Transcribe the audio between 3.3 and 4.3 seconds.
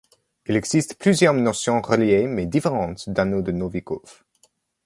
de Novikov.